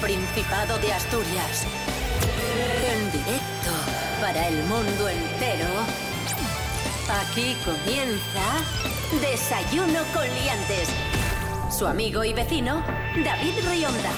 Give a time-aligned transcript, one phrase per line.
[0.00, 1.64] Principado de Asturias.
[2.92, 3.70] En directo
[4.20, 5.66] para el mundo entero.
[7.22, 8.42] Aquí comienza
[9.22, 10.88] Desayuno con Liantes.
[11.70, 12.84] Su amigo y vecino,
[13.24, 14.10] David Rionda.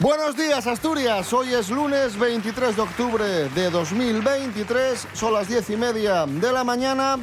[0.00, 5.76] Buenos días Asturias, hoy es lunes 23 de octubre de 2023, son las diez y
[5.76, 7.18] media de la mañana.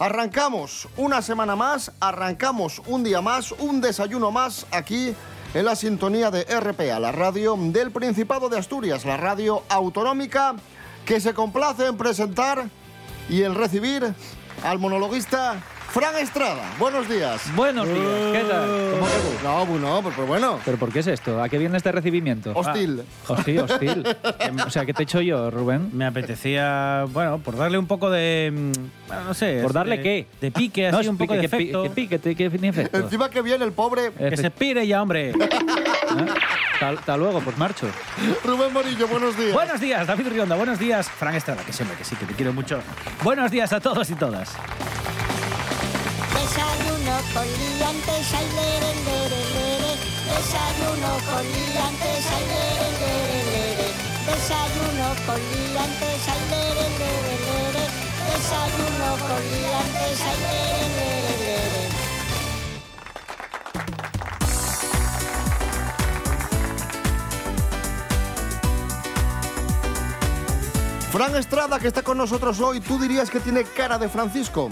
[0.00, 5.14] Arrancamos una semana más, arrancamos un día más, un desayuno más aquí
[5.62, 10.54] la sintonía de RPA, la radio del Principado de Asturias, la radio autonómica
[11.04, 12.68] que se complace en presentar
[13.30, 14.14] y en recibir
[14.62, 15.62] al monologuista
[15.96, 16.60] Fran Estrada.
[16.78, 17.40] Buenos días.
[17.56, 17.98] Buenos días,
[18.30, 18.68] ¿qué tal?
[18.92, 19.36] ¿Cómo que voy?
[19.42, 20.60] No, bueno, pues, pues bueno.
[20.62, 21.42] ¿Pero por qué es esto?
[21.42, 22.52] ¿A qué viene este recibimiento?
[22.54, 23.00] Hostil.
[23.26, 24.06] Ah, hostil, hostil.
[24.66, 25.88] O sea, ¿qué te he hecho yo, Rubén?
[25.94, 28.52] Me apetecía, bueno, por darle un poco de.
[28.54, 28.72] mm,
[29.08, 29.60] Bueno, no sé.
[29.62, 30.26] ¿Por darle de- qué?
[30.38, 31.82] De pique, No, así, un poco de que efecto.
[31.84, 32.98] Que pique, que, que tiene efecto.
[32.98, 35.32] Encima que viene el pobre Que se pire ya, hombre.
[36.74, 37.86] Hasta, hasta luego, pues marcho.
[38.44, 39.54] Rubén Morillo, buenos días.
[39.54, 40.56] buenos días, David Rionda.
[40.56, 42.80] Buenos días, Fran Estrada, que siempre que sí, que te quiero mucho.
[43.24, 44.54] Buenos días a todos y todas.
[47.06, 48.90] Desayuno con liantes, ay, lere.
[50.26, 53.88] Desayuno con liantes, ay, lere.
[54.26, 56.86] Desayuno con liantes, ay, lere.
[58.26, 60.88] Desayuno con liantes, ay, lere,
[61.38, 61.84] lere.
[71.12, 74.70] Fran Estrada, que está con nosotros hoy, ¿tú dirías que tiene cara de Francisco?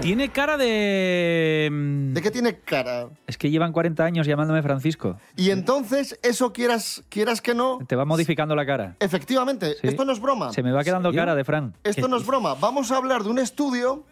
[0.00, 1.68] Tiene cara de.
[1.70, 3.08] mm, ¿De qué tiene cara?
[3.26, 5.18] Es que llevan 40 años llamándome Francisco.
[5.36, 8.96] Y entonces, eso quieras, quieras que no, Te va modificando la cara.
[9.00, 9.88] efectivamente, Sí.
[9.88, 10.52] esto no es broma.
[10.52, 11.74] Se me va quedando cara de Fran.
[11.84, 12.54] Esto no es broma.
[12.54, 14.04] Vamos a hablar de un estudio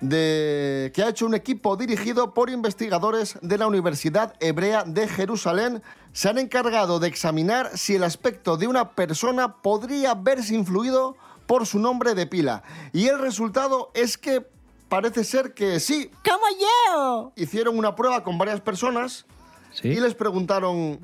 [0.00, 5.82] de, que ha hecho un equipo dirigido por investigadores de la Universidad Hebrea de Jerusalén.
[6.12, 11.16] Se han encargado de examinar si el aspecto de una persona podría verse influido
[11.46, 12.62] por su nombre de pila.
[12.92, 14.46] Y el resultado es que
[14.88, 16.10] parece ser que sí.
[16.24, 17.32] ¡Como yo!
[17.36, 19.26] Hicieron una prueba con varias personas
[19.72, 19.88] ¿Sí?
[19.88, 20.98] y les preguntaron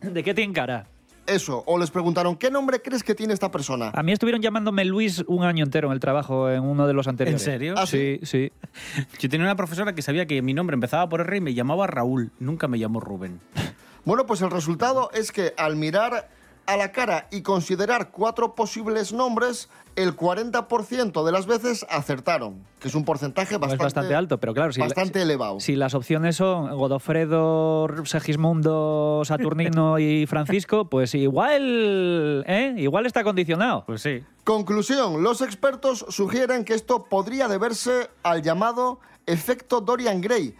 [0.00, 0.86] ¿De qué tiene cara?
[1.26, 3.90] eso, o les preguntaron, ¿qué nombre crees que tiene esta persona?
[3.94, 7.08] A mí estuvieron llamándome Luis un año entero en el trabajo, en uno de los
[7.08, 7.42] anteriores.
[7.42, 7.74] ¿En serio?
[7.76, 8.52] Ah, Sí, sí.
[9.18, 11.88] Yo tenía una profesora que sabía que mi nombre empezaba por R y me llamaba
[11.88, 12.30] Raúl.
[12.38, 13.40] Nunca me llamó Rubén.
[14.04, 16.28] Bueno, pues el resultado es que al mirar
[16.66, 22.88] a la cara y considerar cuatro posibles nombres, el 40% de las veces acertaron, que
[22.88, 25.60] es un porcentaje No bastante, es bastante alto, pero claro, si, bastante si- elevado.
[25.60, 32.74] Si las opciones son Godofredo, Segismundo, Saturnino y Francisco, pues igual, ¿eh?
[32.76, 33.84] Igual está condicionado.
[33.86, 34.22] Pues sí.
[34.44, 40.54] Conclusión, los expertos sugieren que esto podría deberse al llamado efecto Dorian Gray,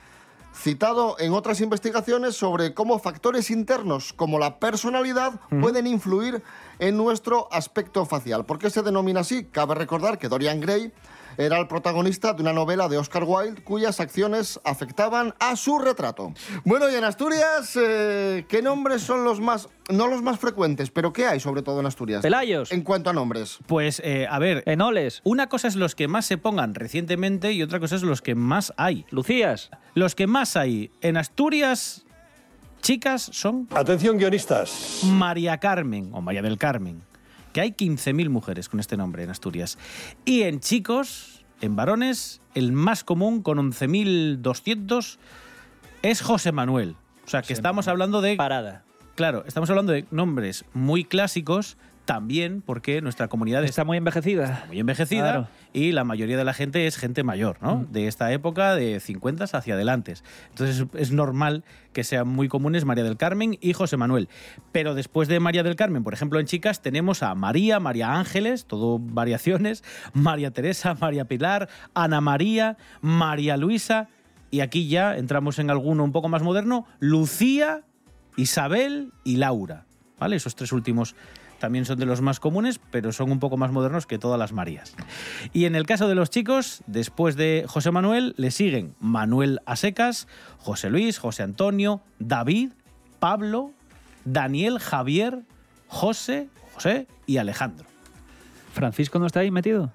[0.56, 6.42] citado en otras investigaciones sobre cómo factores internos como la personalidad pueden influir
[6.78, 8.46] en nuestro aspecto facial.
[8.46, 9.44] ¿Por qué se denomina así?
[9.44, 10.92] Cabe recordar que Dorian Gray
[11.38, 16.32] era el protagonista de una novela de Oscar Wilde cuyas acciones afectaban a su retrato.
[16.64, 21.12] Bueno, y en Asturias, eh, ¿qué nombres son los más, no los más frecuentes, pero
[21.12, 22.22] qué hay sobre todo en Asturias?
[22.22, 23.58] Pelayos, En cuanto a nombres.
[23.66, 24.62] Pues, eh, a ver.
[24.66, 28.22] Enoles, Una cosa es los que más se pongan recientemente y otra cosa es los
[28.22, 29.04] que más hay.
[29.10, 29.70] Lucías.
[29.94, 32.04] Los que más hay en Asturias,
[32.82, 35.00] chicas, son Atención guionistas.
[35.04, 37.02] María Carmen o María del Carmen,
[37.56, 39.78] que hay 15.000 mujeres con este nombre en Asturias.
[40.26, 45.16] Y en chicos, en varones, el más común con 11.200
[46.02, 46.96] es José Manuel.
[47.24, 48.36] O sea, que estamos hablando de...
[48.36, 48.84] Parada.
[49.14, 54.64] Claro, estamos hablando de nombres muy clásicos también porque nuestra comunidad Está muy envejecida.
[54.68, 55.48] muy envejecida Claro.
[55.74, 57.84] y la mayoría de la gente es gente mayor, ¿no?
[57.90, 60.14] De esta época, de 50 hacia adelante.
[60.48, 64.28] Entonces es normal que sean muy comunes María del Carmen y José Manuel.
[64.72, 68.66] Pero después de María del Carmen, por ejemplo, en chicas tenemos a María, María Ángeles,
[68.66, 69.82] todo variaciones,
[70.14, 74.08] María Teresa, María Pilar, Ana María, María Luisa
[74.50, 77.82] y aquí ya entramos en alguno un poco más moderno, Lucía,
[78.36, 79.86] Isabel y Laura.
[80.18, 80.36] ¿Vale?
[80.36, 81.14] Esos tres últimos
[81.58, 84.52] también son de los más comunes, pero son un poco más modernos que todas las
[84.52, 84.94] Marías.
[85.52, 90.28] Y en el caso de los chicos, después de José Manuel, le siguen Manuel Asecas,
[90.58, 92.70] José Luis, José Antonio, David,
[93.18, 93.72] Pablo,
[94.24, 95.42] Daniel, Javier,
[95.88, 97.86] José, José y Alejandro.
[98.72, 99.92] ¿Francisco no está ahí metido?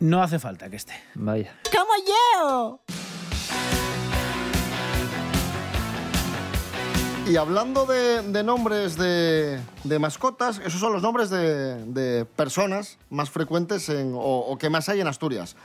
[0.00, 0.94] No hace falta que esté.
[1.14, 1.54] Vaya.
[1.70, 3.01] ¡Como yo!
[7.28, 12.98] Y hablando de, de nombres de, de mascotas, esos son los nombres de, de personas
[13.10, 15.56] más frecuentes en- o, o que más hay en Asturias.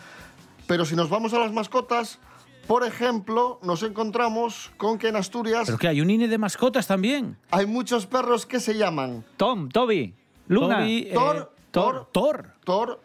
[0.67, 2.19] Pero si nos vamos a las mascotas,
[2.67, 6.85] por ejemplo, nos encontramos con que en Asturias Pero que hay un INE de mascotas
[6.87, 7.37] también.
[7.51, 10.13] hay muchos perros que se llaman Tom, Toby,
[10.47, 10.79] Luna.
[10.79, 12.53] Toby, eh, Thor, Thor, Thor.
[12.63, 13.01] Thor,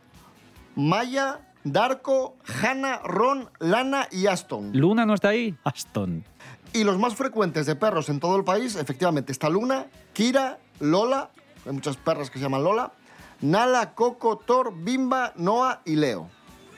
[0.76, 4.70] Maya, Darko, Hanna, Ron, Lana y Aston.
[4.74, 5.54] Luna no está ahí.
[5.64, 6.24] Aston.
[6.74, 11.30] Y los más frecuentes de perros en todo el país, efectivamente, está Luna, Kira, Lola,
[11.66, 12.92] hay muchas perras que se llaman Lola,
[13.42, 16.28] Nala, Coco, Thor, Bimba, Noah y Leo.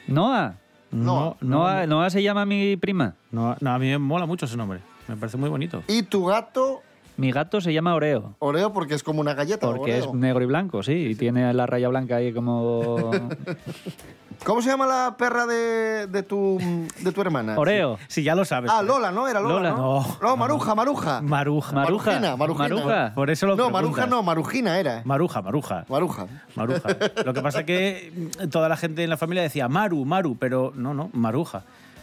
[0.09, 0.57] Noah.
[0.91, 3.15] No, Noah, Noah se llama mi prima.
[3.33, 4.81] No, a mí me mola mucho ese nombre.
[5.09, 5.83] Me parece muy bonito.
[5.89, 6.83] Y tu gato,
[7.17, 8.35] Mi gato se llama Oreo.
[8.41, 9.67] Oreo, porque es como una galleta.
[9.67, 10.11] Porque Oreo.
[10.11, 10.93] es negro y blanco, sí.
[10.93, 13.11] Y tiene la raya blanca ahí como...
[14.45, 16.59] ¿Cómo se llama la perra de, de tu,
[17.01, 17.55] de tu hermana?
[17.59, 17.99] Oreo.
[18.09, 18.71] Sí, ya lo sabes.
[18.71, 19.27] Ah, Lola, ¿no?
[19.27, 19.71] Era Lola, Lola.
[19.71, 20.05] ¿no?
[20.21, 20.37] No.
[20.37, 21.23] Maruja, Maruja.
[21.23, 21.73] Maruja.
[21.73, 22.11] Maruja.
[22.11, 22.69] Marujina, Marujina.
[22.69, 23.13] Maruja.
[23.15, 25.03] Por eso lo no, Maruja no, Marujina era.
[25.05, 25.87] Maruja, Maruja.
[25.89, 26.27] Maruja.
[26.57, 26.89] Maruja.
[27.25, 30.73] Lo que pasa es que toda la gente en la familia decía Maru, Maru, pero
[30.75, 31.63] no, no, Maruja.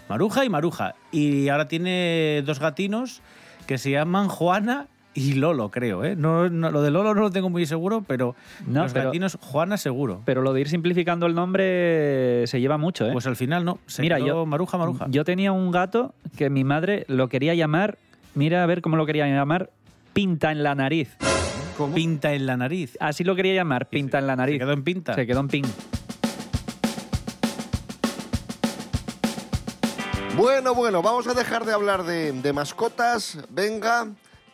[0.09, 0.95] Maruja y Maruja.
[1.11, 3.21] Y ahora tiene dos gatinos
[3.67, 6.03] que se llaman Juana y Lolo, creo.
[6.05, 6.15] ¿eh?
[6.15, 8.35] No, no, lo de Lolo no lo tengo muy seguro, pero
[8.65, 10.21] No, los pero- gatinos Juana seguro.
[10.25, 13.11] Pero lo de ir simplificando el nombre se lleva mucho, ¿eh?
[13.11, 13.79] Pues al final no.
[13.87, 15.07] Se Mira, quedó yo, Maruja, Maruja.
[15.09, 17.97] yo tenía un gato que mi madre lo quería llamar,
[18.35, 19.69] mira a ver cómo lo quería llamar,
[20.13, 21.15] pinta en la nariz.
[21.77, 21.93] ¿Cómo?
[21.95, 22.95] Pinta en la nariz.
[22.99, 24.55] Así lo quería llamar, pinta en la nariz.
[24.55, 25.13] Se quedó en pinta.
[25.15, 25.65] Se quedó en pin.
[30.37, 33.37] Bueno, bueno, vamos a dejar de hablar de, de mascotas.
[33.49, 34.07] Venga,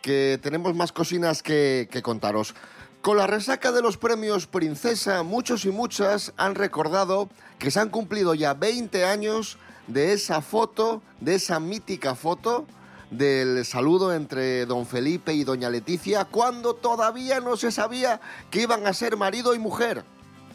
[0.08, 2.56] que tenemos más cocinas que, que contaros.
[3.02, 7.28] Con la resaca de los premios Princesa, muchos y muchas han recordado
[7.60, 9.58] que se han cumplido ya 20 años
[9.88, 12.66] de esa foto, de esa mítica foto
[13.12, 18.88] del saludo entre don Felipe y doña Leticia, cuando todavía no se sabía que iban
[18.88, 20.06] a ser marido y mujer.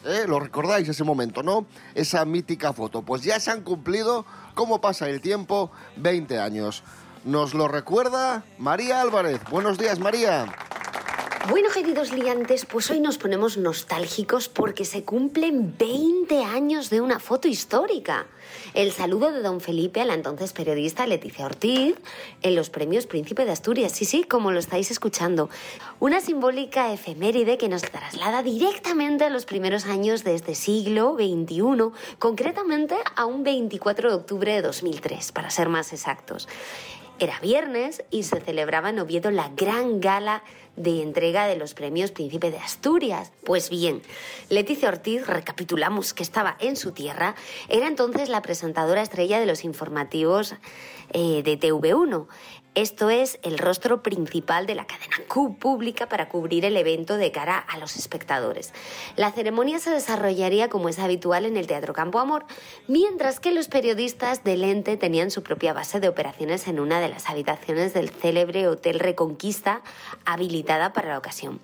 [0.03, 0.25] ¿Eh?
[0.27, 1.67] Lo recordáis ese momento, ¿no?
[1.93, 3.03] Esa mítica foto.
[3.03, 5.71] Pues ya se han cumplido, ¿cómo pasa el tiempo?
[5.97, 6.83] 20 años.
[7.23, 9.39] Nos lo recuerda María Álvarez.
[9.49, 10.53] Buenos días, María.
[11.49, 17.19] Bueno, queridos liantes, pues hoy nos ponemos nostálgicos porque se cumplen 20 años de una
[17.19, 18.27] foto histórica.
[18.73, 21.95] El saludo de don Felipe a la entonces periodista Leticia Ortiz
[22.43, 23.91] en los premios Príncipe de Asturias.
[23.91, 25.49] Sí, sí, como lo estáis escuchando.
[25.99, 31.91] Una simbólica efeméride que nos traslada directamente a los primeros años de este siglo XXI,
[32.19, 36.47] concretamente a un 24 de octubre de 2003, para ser más exactos.
[37.19, 40.43] Era viernes y se celebraba en Oviedo la gran gala
[40.75, 43.31] de entrega de los premios Príncipe de Asturias.
[43.43, 44.01] Pues bien,
[44.49, 47.35] Leticia Ortiz, recapitulamos que estaba en su tierra,
[47.69, 50.55] era entonces la presentadora estrella de los informativos
[51.11, 52.27] eh, de TV1.
[52.75, 57.31] Esto es el rostro principal de la cadena Q pública para cubrir el evento de
[57.31, 58.73] cara a los espectadores.
[59.15, 62.45] La ceremonia se desarrollaría como es habitual en el Teatro Campo Amor,
[62.87, 67.09] mientras que los periodistas del ente tenían su propia base de operaciones en una de
[67.09, 69.83] las habitaciones del célebre Hotel Reconquista
[70.25, 71.61] habilitada para la ocasión.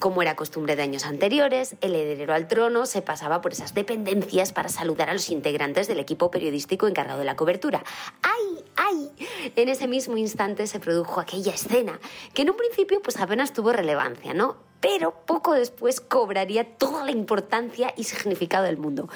[0.00, 4.52] Como era costumbre de años anteriores, el heredero al trono se pasaba por esas dependencias
[4.52, 7.84] para saludar a los integrantes del equipo periodístico encargado de la cobertura.
[8.22, 9.10] ¡Ay, ay!
[9.54, 12.00] En ese mismo instante se produjo aquella escena,
[12.34, 14.56] que en un principio pues apenas tuvo relevancia, ¿no?
[14.80, 19.08] Pero poco después cobraría toda la importancia y significado del mundo,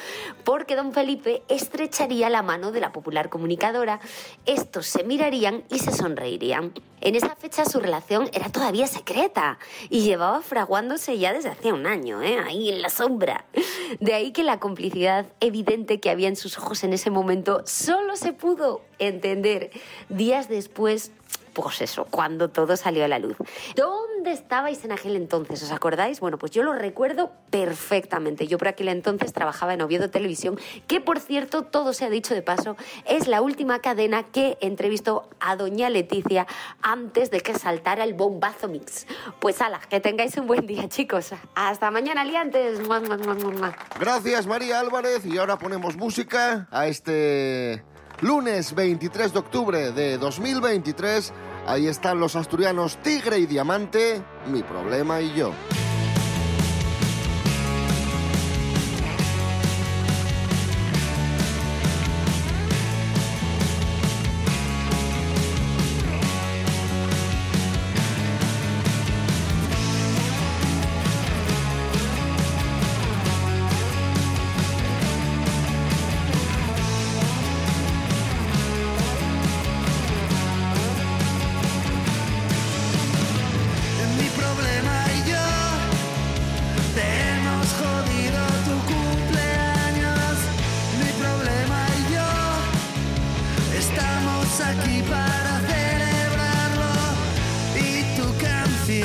[0.42, 4.00] porque don Felipe estrecharía la mano de la popular comunicadora,
[4.44, 6.72] estos se mirarían y se sonreirían.
[7.00, 9.58] En esa fecha su relación era todavía secreta
[9.88, 12.38] y llevaba fraguándose ya desde hacía un año, ¿eh?
[12.44, 13.44] ahí en la sombra.
[14.00, 18.16] De ahí que la complicidad evidente que había en sus ojos en ese momento solo
[18.16, 19.70] se pudo entender
[20.08, 21.12] días después
[21.52, 23.36] pues eso, cuando todo salió a la luz.
[23.76, 25.62] ¿Dónde estabais en aquel entonces?
[25.62, 26.20] ¿Os acordáis?
[26.20, 28.46] Bueno, pues yo lo recuerdo perfectamente.
[28.46, 32.34] Yo por aquel entonces trabajaba en Oviedo Televisión, que por cierto, todo se ha dicho
[32.34, 36.46] de paso, es la última cadena que entrevistó a doña Leticia
[36.80, 39.06] antes de que saltara el bombazo mix.
[39.40, 41.32] Pues ala, que tengáis un buen día, chicos.
[41.54, 42.80] Hasta mañana, liantes.
[43.98, 45.24] Gracias, María Álvarez.
[45.26, 47.82] Y ahora ponemos música a este
[48.22, 51.32] lunes 23 de octubre de 2023.
[51.66, 55.52] Ahí están los asturianos Tigre y Diamante, Mi Problema y yo.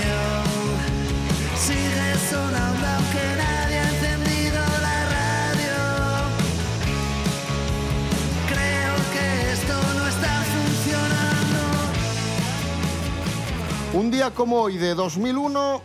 [0.02, 5.76] Canción sigue sonando aunque nadie ha encendido la radio.
[8.48, 11.60] Creo que esto no está funcionando.
[13.94, 15.82] Un día como hoy de 2001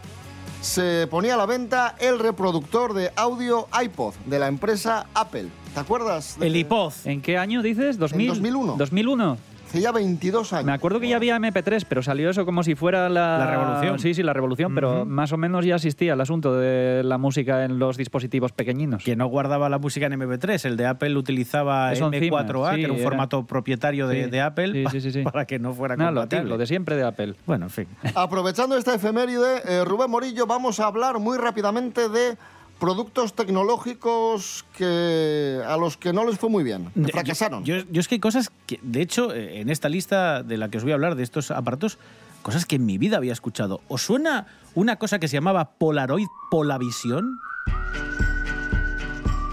[0.61, 5.49] se ponía a la venta el reproductor de audio iPod de la empresa Apple.
[5.75, 6.37] ¿Te acuerdas?
[6.39, 6.93] de- El iPod.
[7.05, 7.99] ¿En qué año dices?
[7.99, 8.29] ¿2000?
[8.29, 8.75] 2001.
[8.77, 9.39] 2001.
[9.73, 10.67] Hace ya 22 años.
[10.67, 13.39] Me acuerdo que ya había MP3, pero salió eso como si fuera la...
[13.39, 13.99] La revolución.
[14.01, 17.65] Sí, sí, la revolución, pero más o menos ya existía el asunto de la música
[17.65, 19.03] en los dispositivos pequeñinos.
[19.03, 20.67] Que no guardaba la música en MP3.
[20.67, 24.25] El de Apple utilizaba Eso encima, M4A, sí, que era un era- formato propietario de,
[24.25, 25.23] Sí, de Apple, sí, pa- sí, sí, sí.
[25.25, 26.45] para que no fuera compatible.
[26.51, 27.35] lo de siempre de Apple.
[27.47, 27.87] Bueno, en fin.
[28.15, 32.37] Aprovechando esta efeméride, eh, Rubén Morillo, vamos a hablar muy rápidamente de
[32.83, 37.63] productos tecnológicos que a los que no les fue muy bien, que fracasaron.
[37.65, 40.69] Yo, yo es que hay cosas que, de hecho, eh, en esta lista de la
[40.69, 41.97] que os voy a hablar, de estos aparatos,
[42.43, 43.83] cosas que en mi vida había escuchado.
[43.87, 47.39] ¿Os suena una cosa que se llamaba Polaroid Polavisión?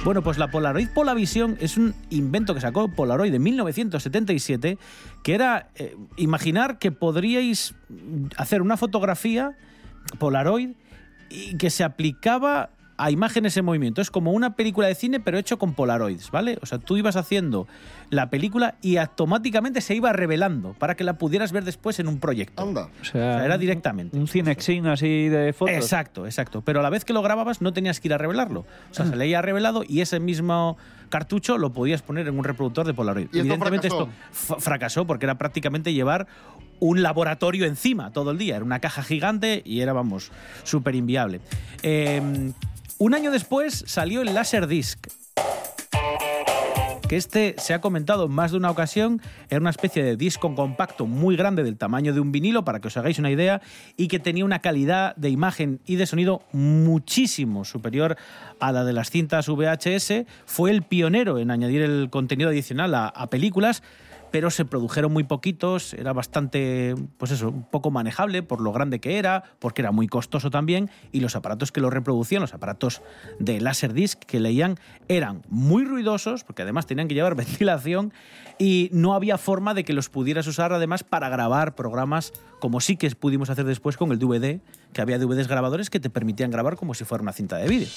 [0.04, 4.80] Bueno, pues la Polaroid Polavisión es un invento que sacó Polaroid en 1977,
[5.22, 7.76] que era eh, imaginar que podríais
[8.38, 9.56] hacer una fotografía
[10.18, 10.72] Polaroid
[11.30, 14.02] y que se aplicaba a imágenes en movimiento.
[14.02, 16.60] Es como una película de cine, pero hecho con Polaroids, ¿vale?
[16.62, 17.66] O sea, tú ibas haciendo
[18.10, 22.20] la película y automáticamente se iba revelando para que la pudieras ver después en un
[22.20, 22.62] proyecto.
[22.62, 22.90] Anda.
[23.02, 24.18] O sea, O sea, era directamente.
[24.18, 25.76] Un cinexin así de fotos.
[25.76, 26.62] Exacto, exacto.
[26.62, 28.66] Pero a la vez que lo grababas no tenías que ir a revelarlo.
[28.92, 30.78] O sea, se leía revelado y ese mismo
[31.08, 33.24] cartucho lo podías poner en un reproductor de Polaroid.
[33.32, 34.10] Y esto Evidentemente fracasó.
[34.32, 36.28] esto fracasó porque era prácticamente llevar
[36.82, 38.58] un laboratorio encima todo el día.
[38.58, 40.32] Era una caja gigante y era, vamos,
[40.64, 41.40] súper inviable.
[41.82, 42.52] Eh,
[43.00, 45.08] un año después salió el Laserdisc,
[47.08, 50.54] que este se ha comentado en más de una ocasión, era una especie de disco
[50.54, 53.62] compacto muy grande del tamaño de un vinilo, para que os hagáis una idea,
[53.98, 58.18] y que tenía una calidad de imagen y de sonido muchísimo superior
[58.60, 60.26] a la de las cintas VHS.
[60.46, 63.82] Fue el pionero en añadir el contenido adicional a, a películas
[64.32, 69.00] pero se produjeron muy poquitos, era bastante, pues eso, un poco manejable por lo grande
[69.00, 73.02] que era, porque era muy costoso también, y los aparatos que lo reproducían, los aparatos
[73.40, 78.14] de Laserdisc que leían, eran muy ruidosos, porque además tenían que llevar ventilación,
[78.58, 82.98] y no había forma de que los pudieras usar además para grabar programas, como sí
[82.98, 84.60] que pudimos hacer después con el DVD,
[84.94, 87.88] que había DVDs grabadores que te permitían grabar como si fuera una cinta de vídeo.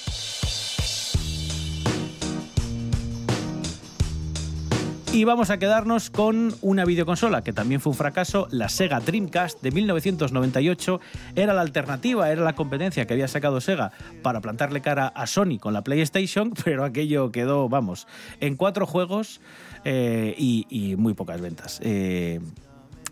[5.13, 9.61] Y vamos a quedarnos con una videoconsola que también fue un fracaso, la Sega Dreamcast
[9.61, 11.01] de 1998.
[11.37, 13.93] Era la alternativa, era la competencia que había sacado Sega
[14.23, 18.07] para plantarle cara a Sony con la PlayStation, pero aquello quedó, vamos,
[18.41, 19.43] en cuatro juegos
[19.85, 21.79] eh, y, y muy pocas ventas.
[21.83, 22.41] Eh,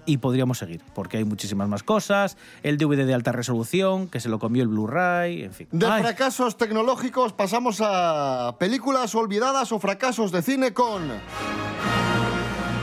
[0.07, 2.39] y podríamos seguir, porque hay muchísimas más cosas.
[2.63, 5.69] El DVD de alta resolución, que se lo comió el Blu-ray, en fin.
[5.71, 11.03] De Ay, fracasos tecnológicos pasamos a películas olvidadas o fracasos de cine con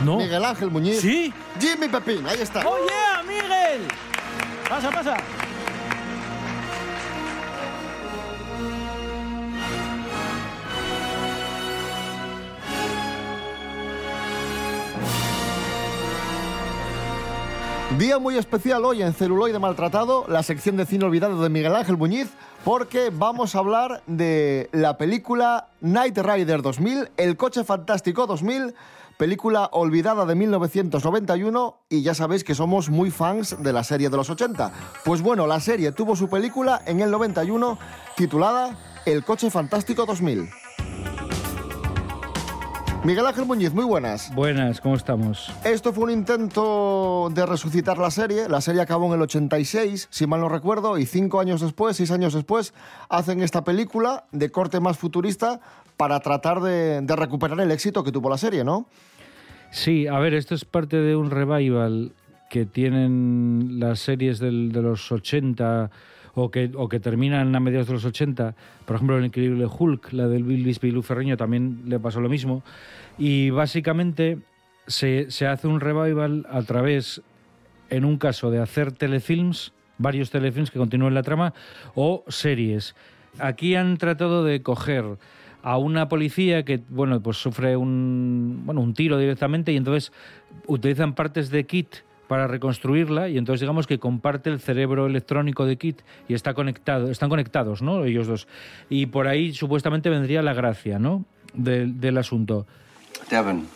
[0.03, 0.17] no.
[0.17, 1.01] Miguel Ángel Muñiz.
[1.01, 1.33] ¿Sí?
[1.59, 2.63] Jimmy Pepín, ahí está.
[2.67, 3.87] ¡Oh, yeah, Miguel!
[4.69, 5.17] Pasa, pasa.
[17.97, 21.97] Día muy especial hoy en Celuloide Maltratado, la sección de cine olvidado de Miguel Ángel
[21.97, 22.29] Muñiz,
[22.63, 28.75] porque vamos a hablar de la película Night Rider 2000, El coche fantástico 2000,
[29.17, 34.17] película olvidada de 1991 y ya sabéis que somos muy fans de la serie de
[34.17, 34.71] los 80.
[35.03, 37.77] Pues bueno, la serie tuvo su película en el 91
[38.15, 40.49] titulada El coche fantástico 2000.
[43.03, 44.33] Miguel Ángel Muñiz, muy buenas.
[44.35, 45.51] Buenas, ¿cómo estamos?
[45.63, 48.49] Esto fue un intento de resucitar la serie.
[48.49, 52.11] La serie acabó en el 86, si mal no recuerdo, y cinco años después, seis
[52.11, 52.73] años después,
[53.07, 55.61] hacen esta película de corte más futurista
[55.97, 58.87] para tratar de, recuperar el éxito que tuvo la serie, ¿no?
[59.71, 62.13] Sí, a ver, esto es parte de un revival
[62.49, 65.89] que tienen las series de los 80
[66.37, 68.55] o que, o que terminan a mediados de los 80.
[68.85, 72.63] Por ejemplo, el increíble Hulk, la del Bill Bisbee Ferrigno, también le pasó lo mismo.
[73.17, 74.37] Y básicamente
[74.85, 77.23] se, se hace un revival a través,
[77.89, 81.55] en un caso, de hacer telefilms, varios telefilms que continúen la trama,
[81.95, 82.95] o series.
[83.39, 85.17] Aquí han tratado de coger
[85.67, 90.13] a una policía que bueno pues sufre un bueno un tiro directamente y entonces
[90.65, 91.97] utilizan partes de Kit
[92.29, 97.11] para reconstruirla y entonces digamos que comparte el cerebro electrónico de Kit y está conectado
[97.11, 98.47] están conectados no ellos dos
[98.89, 102.65] y por ahí supuestamente vendría la gracia no del, del asunto
[103.29, 103.67] Devin,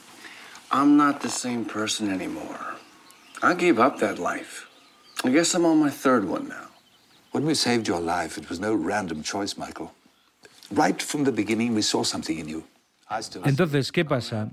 [0.72, 2.78] I'm not the same person anymore.
[3.44, 4.68] I gave up that life.
[5.26, 6.70] I guess I'm on my third one now.
[7.32, 9.92] When we saved your life, it was no random choice, Michael.
[13.50, 14.50] Entonces, ¿qué pasa?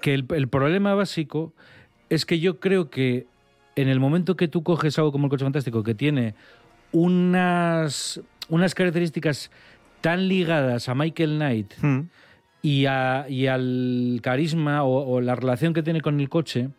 [0.00, 1.52] Que el, el problema básico
[2.08, 3.26] es que yo creo que
[3.76, 6.34] en el momento que tú coges algo como el coche fantástico, que tiene
[6.92, 9.50] unas, unas características
[10.00, 11.74] tan ligadas a Michael Knight
[12.62, 16.70] y, a- y al carisma o, o la relación que tiene con el coche,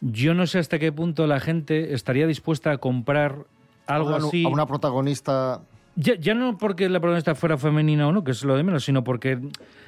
[0.00, 3.46] yo no sé hasta qué punto la gente estaría dispuesta a comprar
[3.86, 4.44] algo a una, así.
[4.44, 5.60] a una protagonista
[5.94, 8.84] Ya, ya no porque la protagonista fuera femenina o no, que es lo de menos,
[8.84, 9.38] sino porque,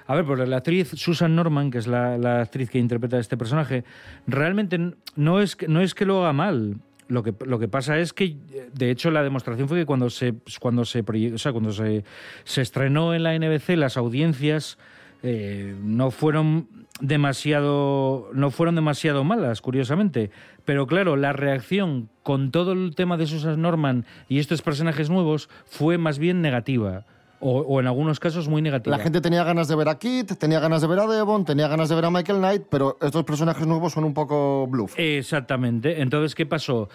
[0.07, 3.37] a ver, porque la actriz Susan Norman, que es la, actriz que interpreta a este
[3.37, 3.85] personaje,
[4.27, 4.79] realmente
[5.17, 6.77] no es que, no es que lo haga mal.
[7.09, 8.37] Lo que, lo que pasa es que,
[8.73, 12.05] de hecho, la demostración fue que cuando se, cuando se, o sea, cuando se,
[12.45, 14.79] se estrenó en la NBC, las audiencias
[15.27, 16.69] eh, no fueron
[17.01, 20.31] demasiado no fueron demasiado malas curiosamente
[20.67, 25.49] pero claro la reacción con todo el tema de Susan Norman y estos personajes nuevos
[25.65, 27.07] fue más bien negativa
[27.41, 30.33] o, o en algunos casos muy negativa La gente tenía ganas de ver a Kit,
[30.39, 33.25] tenía ganas de ver a Devon, tenía ganas de ver a Michael Knight, pero estos
[33.25, 34.95] personajes nuevos son un poco bluff.
[34.99, 36.01] Exactamente.
[36.01, 36.89] Entonces, ¿qué pasó?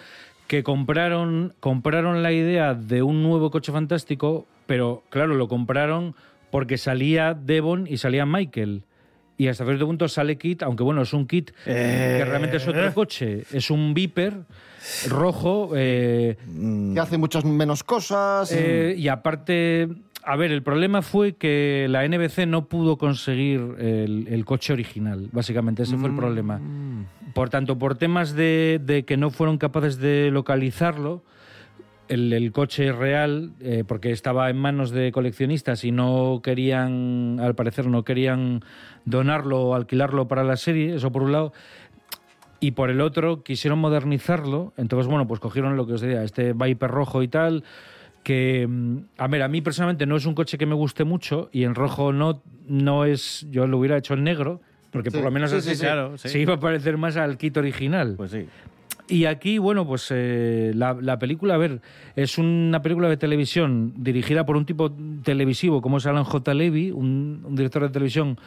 [0.46, 6.14] Que compraron, compraron la idea de un nuevo coche fantástico, pero claro, lo compraron
[6.50, 8.84] porque salía Devon y salía Michael.
[9.36, 12.92] Y hasta cierto punto sale Kit, aunque bueno, es un Kit que realmente es otro
[12.92, 13.44] coche.
[13.52, 14.34] Es un Viper
[15.08, 15.70] rojo.
[15.74, 16.36] eh,
[16.94, 18.50] Que hace muchas menos cosas.
[18.52, 19.88] eh, y aparte,
[20.24, 25.28] a ver, el problema fue que la NBC no pudo conseguir el, el coche original,
[25.32, 26.60] básicamente, ese fue el problema.
[27.32, 31.22] Por tanto, por temas de, de que no fueron capaces de localizarlo,
[32.10, 37.54] el, el coche real, eh, porque estaba en manos de coleccionistas y no querían, al
[37.54, 38.62] parecer, no querían
[39.04, 41.52] donarlo o alquilarlo para la serie, eso por un lado.
[42.58, 44.74] Y por el otro, quisieron modernizarlo.
[44.76, 47.62] Entonces, bueno, pues cogieron lo que os decía, este Viper rojo y tal.
[48.24, 51.48] Que, mm, a ver, a mí personalmente no es un coche que me guste mucho
[51.52, 53.46] y en rojo no, no es.
[53.50, 56.18] Yo lo hubiera hecho en negro, porque Sí, por lo menos sí, así sí, claro,
[56.18, 58.14] se iba a parecer más al kit original.
[58.16, 58.46] Pues sí.
[59.10, 61.80] Y aquí, bueno, pues eh, la, la película, a ver,
[62.14, 64.92] es una película de televisión dirigida por un tipo
[65.24, 66.54] televisivo como es Alan J.
[66.54, 68.38] Levy, un, director de televisión,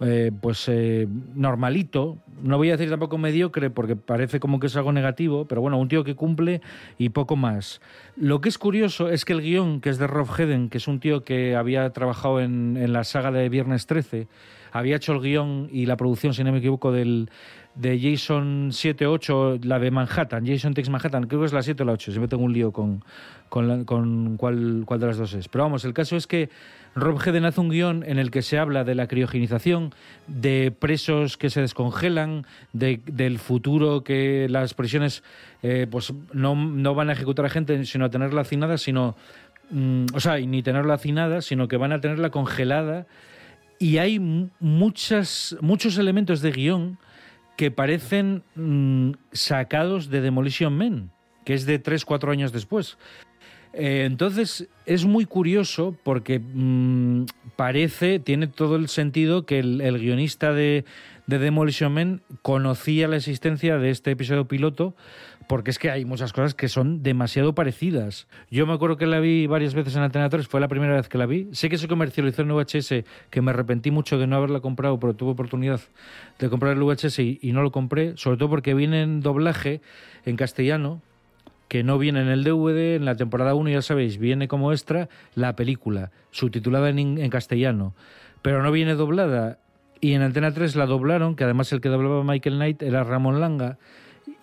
[0.00, 2.18] eh, pues eh, normalito.
[2.42, 5.78] No voy a decir tampoco mediocre porque parece como que es algo negativo, pero bueno,
[5.78, 6.60] un tío que cumple
[6.98, 7.80] y poco más.
[8.16, 10.86] Lo que es curioso es que el guion, que es de Rob Hedden, que es
[10.86, 14.28] un tío que había trabajado en, en la saga de Viernes 13,
[14.72, 17.28] había hecho el guion y la producción, si no me equivoco, del,
[17.74, 21.82] de Jason 7 8, la de Manhattan, Jason Takes Manhattan, creo que es la 7
[21.82, 23.04] o la 8, siempre tengo un lío con,
[23.48, 25.48] con, la- con cuál, cuál de las dos es.
[25.48, 26.50] Pero vamos, el caso es que
[26.96, 29.94] Rob Hedden hace un guion en el que se habla de la criogenización,
[30.26, 35.22] de presos que se descongelan, de- del futuro que las prisiones
[35.62, 39.14] eh, pues no, no van a ejecutar a gente, sino a tenerla hacinada, sino...
[39.70, 43.06] mm, o sea, y ni tenerla hacinada, sino que van a tenerla congelada
[43.80, 46.98] y hay mu- muchas, muchos elementos de guion
[47.56, 51.10] que parecen mm, sacados de Demolition Man,
[51.44, 52.96] que es de 3-4 años después.
[53.72, 57.24] Eh, entonces es muy curioso porque mm,
[57.56, 60.84] parece, tiene todo el sentido que el, el guionista de,
[61.26, 64.94] de Demolition Man conocía la existencia de este episodio piloto
[65.50, 68.28] porque es que hay muchas cosas que son demasiado parecidas.
[68.52, 71.08] Yo me acuerdo que la vi varias veces en Antena 3, fue la primera vez
[71.08, 71.48] que la vi.
[71.50, 75.14] Sé que se comercializó en VHS, que me arrepentí mucho de no haberla comprado, pero
[75.14, 75.80] tuve oportunidad
[76.38, 79.80] de comprar el VHS y, y no lo compré, sobre todo porque viene en doblaje
[80.24, 81.02] en castellano,
[81.66, 85.08] que no viene en el DVD, en la temporada 1, ya sabéis, viene como extra
[85.34, 87.92] la película, subtitulada en, en castellano,
[88.40, 89.58] pero no viene doblada.
[90.00, 93.40] Y en Antena 3 la doblaron, que además el que doblaba Michael Knight era Ramón
[93.40, 93.78] Langa,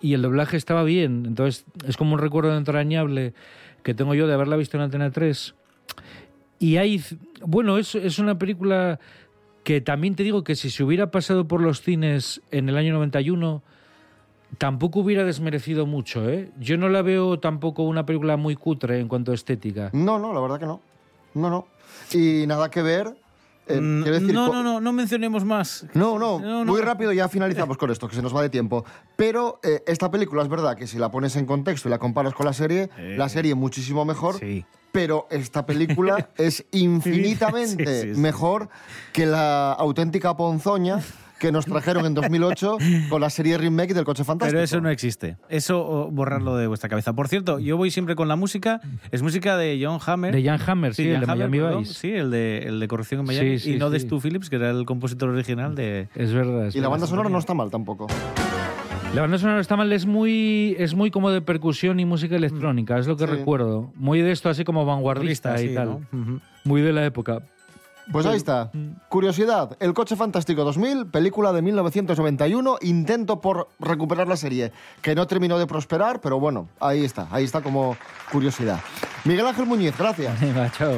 [0.00, 1.24] y el doblaje estaba bien.
[1.26, 3.34] Entonces es como un recuerdo entrañable
[3.82, 5.54] que tengo yo de haberla visto en Antena 3.
[6.58, 7.02] Y hay,
[7.42, 8.98] bueno, es, es una película
[9.64, 12.94] que también te digo que si se hubiera pasado por los cines en el año
[12.94, 13.62] 91,
[14.56, 16.50] tampoco hubiera desmerecido mucho, ¿eh?
[16.58, 19.90] Yo no la veo tampoco una película muy cutre en cuanto a estética.
[19.92, 20.80] No, no, la verdad que no.
[21.34, 21.66] No, no.
[22.12, 23.14] Y nada que ver.
[23.68, 25.86] Eh, Mm, decir, no, no, no, no mencionemos más.
[25.94, 26.72] No, no, No, no.
[26.72, 28.84] muy rápido ya finalizamos con esto, que se nos va de tiempo.
[29.16, 32.34] Pero eh, esta película es verdad que si la pones en contexto y la comparas
[32.34, 34.36] con la serie, la serie muchísimo mejor.
[34.92, 38.20] Pero esta película es infinitamente Sí, sí, sí.
[38.20, 38.68] mejor
[39.12, 41.00] que la auténtica ponzoña
[41.38, 44.54] que nos trajeron en 2008 con la serie remake del Coche Fantástico.
[44.56, 45.36] Pero eso no existe.
[45.48, 47.12] Eso borrarlo de vuestra cabeza.
[47.12, 48.80] Por cierto, yo voy siempre con la música.
[49.10, 50.34] Es música de John Hammer.
[50.34, 51.82] De Jan Hammer, sí, el de Hammer, Miami perdón.
[51.82, 51.94] Vice.
[51.94, 53.58] Sí, el de, el de Corrupción en Miami.
[53.58, 54.06] Sí, sí, y no de sí.
[54.06, 56.08] Stu Phillips, que era el compositor original de...
[56.14, 56.66] Es verdad.
[56.66, 56.90] es Y la verdad.
[56.90, 58.06] banda sonora no está mal tampoco.
[59.14, 62.98] La banda sonora está mal, es muy, es muy como de percusión y música electrónica,
[62.98, 63.30] es lo que Sí.
[63.32, 63.90] recuerdo.
[63.94, 65.86] Muy de esto así como vanguardista y sí, tal.
[66.12, 66.20] ¿no?
[66.20, 66.40] Ujú.
[66.64, 67.40] Muy de la época.
[68.10, 68.70] Pues ahí está.
[69.08, 75.26] Curiosidad, El Coche Fantástico 2000, película de 1991, intento por recuperar la serie, que no
[75.26, 77.96] terminó de prosperar, pero bueno, ahí está, ahí está como
[78.32, 78.80] curiosidad.
[79.24, 80.34] Miguel Ángel Muñiz, gracias.
[80.78, 80.94] Chao.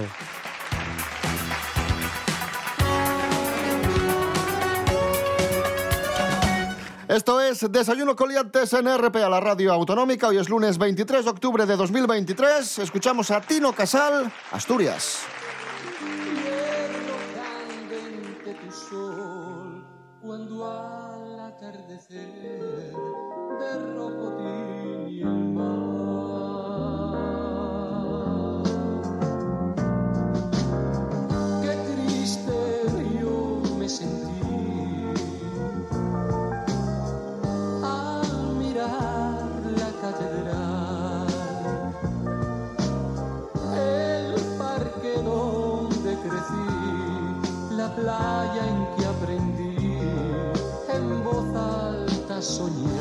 [7.09, 10.29] Esto es Desayuno Coliantes en a la radio autonómica.
[10.29, 12.79] Hoy es lunes 23 de octubre de 2023.
[12.79, 15.27] Escuchamos a Tino Casal, Asturias.
[18.71, 19.85] Candente tu sol
[20.21, 20.89] cuando al
[52.40, 53.00] alta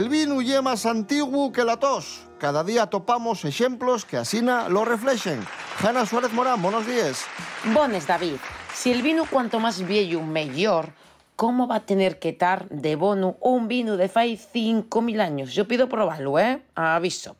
[0.00, 2.22] El vino lle más antiguo que la tos.
[2.38, 5.46] Cada día topamos ejemplos que asina lo reflejen.
[5.76, 7.26] Jana Suárez Morán, buenos días.
[7.74, 8.36] Bones, David.
[8.72, 10.94] Si el vino cuanto más viejo, mejor,
[11.36, 15.52] ¿cómo va a tener que estar de bono un vino de fai 5.000 años?
[15.52, 16.62] Yo pido probarlo, ¿eh?
[16.74, 17.36] Aviso.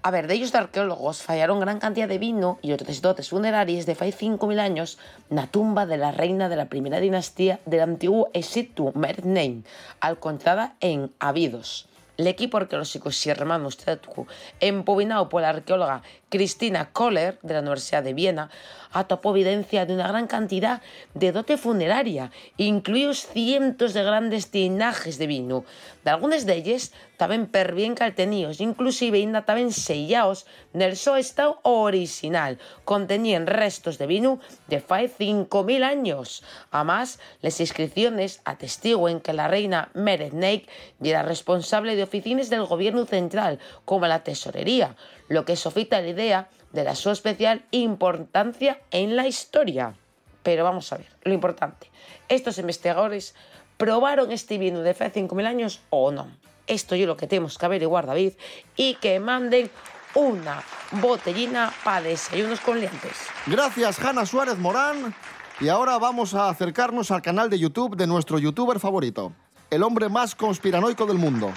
[0.00, 3.86] A ver, de ellos de arqueólogos fallaron gran cantidad de vino y otros dotes funerarios
[3.86, 4.98] de fai 5.000 años
[5.30, 9.64] na tumba de la reina de la primera dinastía del antiguo Egipto, Mernane,
[9.98, 11.87] alconchada en Abidos.
[12.18, 14.26] El equipo arqueológico Sierra Stedtku,
[14.58, 18.50] empobinado por la arqueóloga Cristina Kohler de la Universidad de Viena,
[18.92, 20.82] atopó evidencia de una gran cantidad
[21.14, 25.64] de dote funeraria, incluidos cientos de grandes tinajes de vino.
[26.04, 31.60] De algunos de ellos estaban per bien calteníos, inclusive ainda estaban sellados nel so estado
[31.62, 32.58] original.
[32.84, 36.44] Contenían restos de vino de fai 5.000 años.
[36.70, 40.68] Además, las inscripciones atestiguen que la reina Meredneik
[41.02, 44.96] era responsable de oficinas del gobierno central, como la tesorería,
[45.28, 49.94] lo que sofita la idea de la su especial importancia en la historia.
[50.42, 51.90] Pero vamos a ver, lo importante.
[52.28, 53.34] Estos investigadores
[53.76, 56.28] probaron este vino de hace 5.000 años o no.
[56.66, 58.34] Esto es lo que tenemos que averiguar, David,
[58.76, 59.70] y que manden
[60.14, 60.62] una
[60.92, 63.12] botellina para desayunos con liantes.
[63.46, 65.14] Gracias, Jana Suárez Morán.
[65.60, 69.32] Y ahora vamos a acercarnos al canal de YouTube de nuestro youtuber favorito,
[69.70, 71.52] el hombre más conspiranoico del mundo,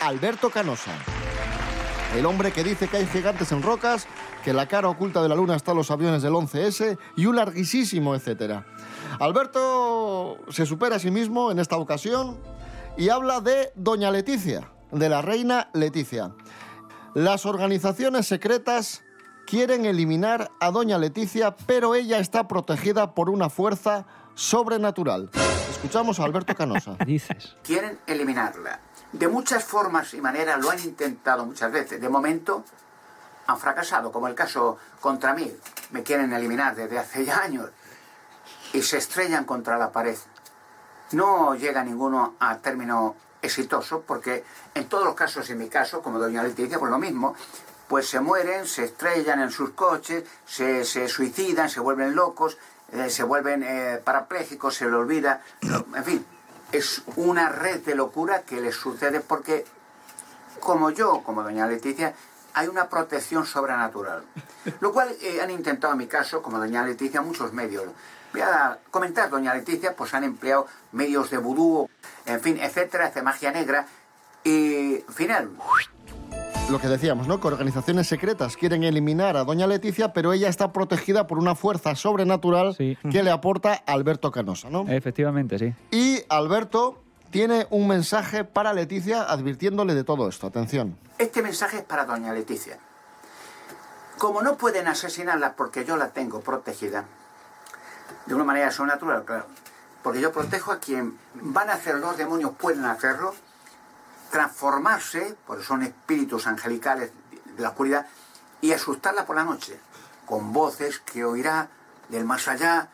[0.00, 0.92] Alberto Canosa.
[2.16, 4.06] El hombre que dice que hay gigantes en rocas,
[4.42, 7.36] que la cara oculta de la luna está en los aviones del 11S y un
[7.36, 8.64] larguísimo etcétera.
[9.20, 12.38] Alberto se supera a sí mismo en esta ocasión
[12.96, 16.32] y habla de Doña Leticia, de la reina Leticia.
[17.14, 19.02] Las organizaciones secretas
[19.46, 25.30] quieren eliminar a Doña Leticia, pero ella está protegida por una fuerza sobrenatural.
[25.70, 26.96] Escuchamos a Alberto Canosa.
[27.06, 27.56] Dices.
[27.62, 28.80] Quieren eliminarla.
[29.12, 32.00] De muchas formas y maneras lo han intentado muchas veces.
[32.00, 32.64] De momento
[33.46, 35.50] han fracasado, como el caso contra mí.
[35.90, 37.70] Me quieren eliminar desde hace ya años
[38.72, 40.16] y se estrellan contra la pared.
[41.12, 44.44] No llega ninguno a término exitoso porque
[44.74, 47.34] en todos los casos, en mi caso, como doña Leticia, pues lo mismo,
[47.88, 52.58] pues se mueren, se estrellan en sus coches, se, se suicidan, se vuelven locos,
[52.92, 56.26] eh, se vuelven eh, parapléjicos, se les olvida, en fin,
[56.72, 59.64] es una red de locura que les sucede porque
[60.60, 62.14] como yo, como doña Leticia,
[62.54, 64.24] hay una protección sobrenatural.
[64.80, 67.84] Lo cual eh, han intentado en mi caso, como doña Leticia, muchos medios.
[68.32, 71.88] Voy a comentar, doña Leticia, pues han empleado medios de vudú,
[72.26, 73.86] en fin, etcétera, de magia negra.
[74.44, 75.50] Y final,
[76.70, 77.40] Lo que decíamos, ¿no?
[77.40, 81.94] Que organizaciones secretas quieren eliminar a Doña Leticia, pero ella está protegida por una fuerza
[81.96, 84.84] sobrenatural que le aporta Alberto Canosa, ¿no?
[84.86, 85.74] Efectivamente, sí.
[85.90, 90.46] Y Alberto tiene un mensaje para Leticia advirtiéndole de todo esto.
[90.46, 90.98] Atención.
[91.16, 92.78] Este mensaje es para doña Leticia.
[94.18, 97.06] Como no pueden asesinarla porque yo la tengo protegida,
[98.26, 99.46] de una manera sobrenatural, claro,
[100.02, 103.34] porque yo protejo a quien van a hacer los demonios, pueden hacerlo,
[104.30, 107.10] transformarse, porque son espíritus angelicales
[107.56, 108.06] de la oscuridad,
[108.60, 109.78] y asustarla por la noche,
[110.26, 111.68] con voces que oirá
[112.08, 112.88] del más allá,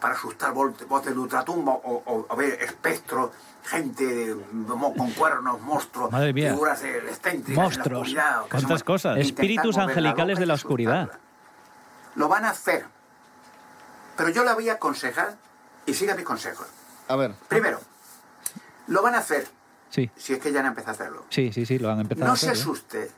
[0.00, 3.30] para asustar voces de ultratumba o, o- o ver espectros,
[3.64, 4.36] gente de-
[4.96, 6.50] con cuernos, monstruos, Madre mía.
[6.52, 7.10] figuras en la
[7.56, 8.14] Monstruos.
[8.48, 9.18] Cuántas son- cosas.
[9.18, 11.10] Espíritus angelicales de la oscuridad.
[12.14, 12.86] Lo van a hacer.
[14.16, 15.36] Pero yo la voy a aconsejar
[15.86, 16.68] y siga mis consejos.
[17.08, 17.34] A ver.
[17.48, 17.80] Primero,
[18.86, 19.48] lo van a hacer,
[19.94, 21.24] Sí, si es que ya han empezado a hacerlo.
[21.30, 22.58] sí, sí, sí, lo han empezado No a se hacer.
[22.58, 22.60] ¿eh?
[22.62, 23.10] asuste.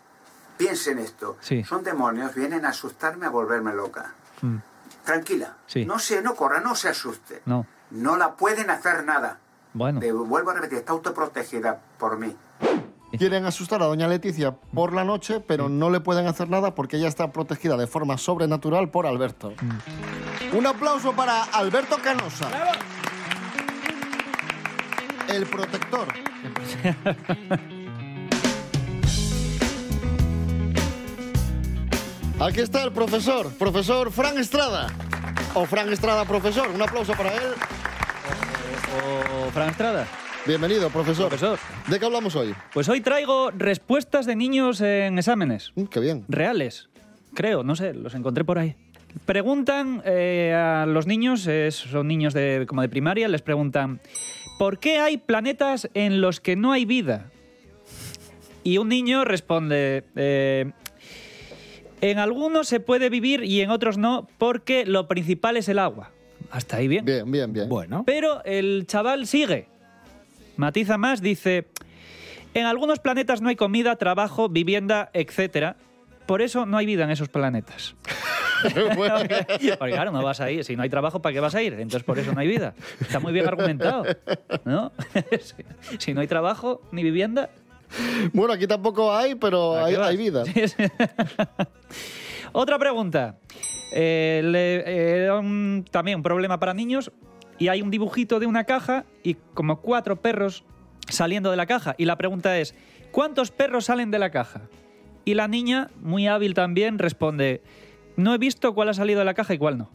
[0.58, 1.38] Piense en esto.
[1.40, 1.64] Sí.
[1.64, 4.12] Son demonios, vienen a asustarme, a volverme loca.
[4.42, 4.56] Mm,
[5.04, 5.56] Tranquila.
[5.66, 5.86] Sí.
[5.86, 7.40] No se, no corra, no se asuste.
[7.46, 9.38] No, No la pueden hacer nada.
[9.72, 10.00] bueno.
[10.00, 12.36] Te vuelvo a repetir, está autoprotegida por mí.
[13.16, 16.98] Quieren asustar a Doña Leticia por la noche, pero no le pueden hacer nada porque
[16.98, 19.54] ella está protegida de forma sobrenatural por Alberto.
[20.52, 22.50] Un aplauso para Alberto Canosa.
[25.28, 26.08] El protector.
[32.38, 34.88] Aquí está el profesor, profesor Fran Estrada.
[35.54, 36.68] O Fran Estrada, profesor.
[36.68, 37.54] Un aplauso para él.
[39.46, 40.06] O Fran Estrada.
[40.46, 41.28] Bienvenido, profesor.
[41.28, 41.58] Profesor.
[41.88, 42.54] ¿De qué hablamos hoy?
[42.74, 45.72] Pues hoy traigo respuestas de niños en exámenes.
[45.76, 46.24] Mm, qué bien.
[46.28, 46.90] Reales.
[47.34, 48.76] Creo, no sé, los encontré por ahí.
[49.24, 53.98] Preguntan eh, a los niños, eh, son niños de, como de primaria, les preguntan,
[54.58, 57.30] ¿por qué hay planetas en los que no hay vida?
[58.64, 60.72] Y un niño responde, eh,
[62.00, 66.10] en algunos se puede vivir y en otros no, porque lo principal es el agua.
[66.50, 67.04] Hasta ahí bien.
[67.04, 67.68] Bien, bien, bien.
[67.68, 68.04] Bueno.
[68.06, 69.68] Pero el chaval sigue.
[70.56, 71.66] Matiza más, dice,
[72.54, 75.76] en algunos planetas no hay comida, trabajo, vivienda, etcétera.
[76.26, 77.94] Por eso no hay vida en esos planetas.
[78.62, 80.64] Porque claro, no vas a ir.
[80.64, 81.74] Si no hay trabajo, ¿para qué vas a ir?
[81.74, 82.74] Entonces por eso no hay vida.
[83.00, 84.04] Está muy bien argumentado.
[84.64, 84.92] ¿No?
[85.98, 87.50] si, no hay trabajo ni vivienda.
[88.32, 90.44] Bueno, aquí tampoco hay, pero ¿para hay, vida.
[90.44, 90.84] Sí, sí.
[92.52, 93.36] Otra pregunta.
[93.92, 97.12] Eh, le- un- también un problema para niños
[97.58, 100.64] y hay un dibujito de una caja y como cuatro perros
[101.08, 101.94] saliendo de la caja.
[101.96, 102.74] Y la pregunta es,
[103.12, 104.62] ¿cuántos perros salen de la caja?
[105.26, 107.60] Y la niña, muy hábil también, responde,
[108.16, 109.90] no he visto cuál ha salido de la caja y cuál no.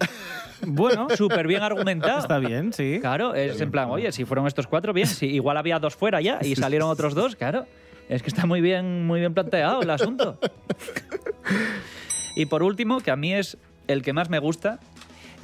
[0.66, 2.20] Bueno, súper bien argumentado.
[2.20, 2.96] Está bien, sí.
[3.02, 5.06] Claro, es en plan, oye, si fueron estos cuatro, bien.
[5.06, 7.66] Si igual había dos fuera ya y salieron otros dos, claro.
[8.08, 10.38] Es que está muy bien, muy bien planteado el asunto.
[12.36, 14.80] Y por último, que a mí es el que más me gusta,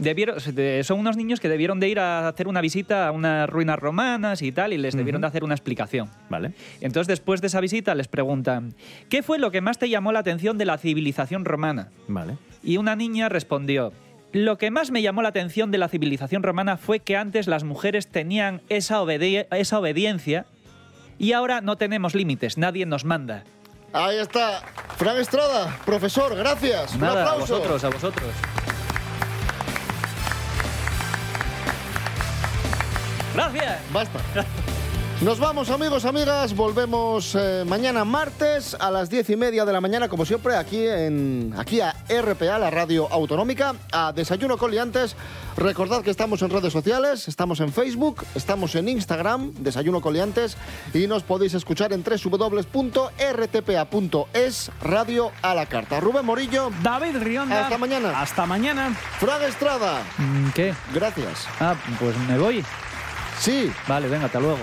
[0.00, 0.36] debieron,
[0.84, 4.42] son unos niños que debieron de ir a hacer una visita a unas ruinas romanas
[4.42, 6.10] y tal, y les debieron de hacer una explicación.
[6.28, 6.52] Vale.
[6.80, 8.74] Entonces, después de esa visita, les preguntan,
[9.08, 11.88] ¿qué fue lo que más te llamó la atención de la civilización romana?
[12.08, 12.36] Vale.
[12.62, 13.92] Y una niña respondió,
[14.32, 17.64] lo que más me llamó la atención de la civilización romana fue que antes las
[17.64, 20.46] mujeres tenían esa, obedi- esa obediencia
[21.18, 23.44] y ahora no tenemos límites, nadie nos manda.
[23.92, 24.62] Ahí está.
[24.96, 26.94] Fran Estrada, profesor, gracias.
[26.94, 27.54] Un Nada, a aplauso.
[27.56, 28.28] vosotros, a vosotros.
[33.40, 33.80] Gracias.
[33.92, 34.20] Basta.
[35.22, 36.56] Nos vamos, amigos, amigas.
[36.56, 40.86] Volvemos eh, mañana martes a las diez y media de la mañana, como siempre, aquí,
[40.86, 45.16] en, aquí a RPA, la radio autonómica, a Desayuno con Liantes.
[45.58, 50.56] Recordad que estamos en redes sociales, estamos en Facebook, estamos en Instagram, Desayuno con Liantes,
[50.94, 52.70] y nos podéis escuchar en www.rtpa.es,
[54.80, 56.00] radio a la carta.
[56.00, 56.70] Rubén Morillo.
[56.82, 57.64] David Rionda.
[57.64, 58.18] Hasta mañana.
[58.18, 58.96] Hasta mañana.
[59.18, 60.02] Fran Estrada.
[60.16, 60.72] Mm, ¿Qué?
[60.94, 61.46] Gracias.
[61.60, 62.64] Ah, pues me voy.
[63.40, 63.72] Sí.
[63.88, 64.58] Vale, venga, hasta luego.